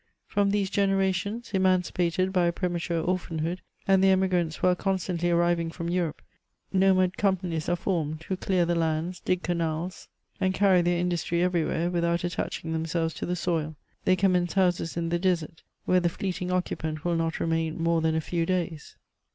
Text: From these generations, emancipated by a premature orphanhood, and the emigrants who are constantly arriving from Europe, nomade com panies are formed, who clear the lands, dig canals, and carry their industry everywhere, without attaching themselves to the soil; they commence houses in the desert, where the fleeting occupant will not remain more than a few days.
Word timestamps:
From 0.25 0.49
these 0.49 0.71
generations, 0.71 1.51
emancipated 1.53 2.33
by 2.33 2.47
a 2.47 2.51
premature 2.51 2.99
orphanhood, 2.99 3.61
and 3.87 4.03
the 4.03 4.09
emigrants 4.09 4.55
who 4.55 4.65
are 4.67 4.73
constantly 4.75 5.29
arriving 5.29 5.69
from 5.69 5.89
Europe, 5.91 6.23
nomade 6.73 7.17
com 7.17 7.37
panies 7.37 7.69
are 7.69 7.75
formed, 7.75 8.23
who 8.23 8.35
clear 8.35 8.65
the 8.65 8.73
lands, 8.73 9.19
dig 9.19 9.43
canals, 9.43 10.07
and 10.39 10.55
carry 10.55 10.81
their 10.81 10.97
industry 10.97 11.43
everywhere, 11.43 11.91
without 11.91 12.23
attaching 12.23 12.73
themselves 12.73 13.13
to 13.13 13.27
the 13.27 13.35
soil; 13.35 13.75
they 14.03 14.15
commence 14.15 14.53
houses 14.53 14.97
in 14.97 15.09
the 15.09 15.19
desert, 15.19 15.61
where 15.85 15.99
the 15.99 16.09
fleeting 16.09 16.49
occupant 16.49 17.05
will 17.05 17.15
not 17.15 17.39
remain 17.39 17.77
more 17.77 18.01
than 18.01 18.15
a 18.15 18.21
few 18.21 18.43
days. 18.43 18.95